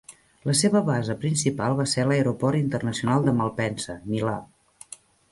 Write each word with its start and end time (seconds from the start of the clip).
La 0.49 0.53
seva 0.59 0.79
base 0.85 1.15
principal 1.25 1.75
va 1.81 1.85
ser 1.91 2.05
l'aeroport 2.07 2.59
internacional 2.59 3.27
de 3.27 3.35
Malpensa, 3.41 3.97
Milà. 4.15 4.35